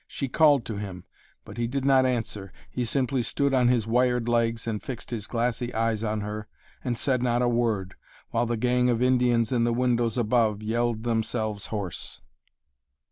[0.07, 1.03] She called to him,
[1.45, 5.27] but he did not answer; he simply stood on his wired legs and fixed his
[5.27, 6.47] glassy eyes on her,
[6.83, 7.93] and said not a word
[8.31, 12.19] while the gang of Indians in the windows above yelled themselves hoarse.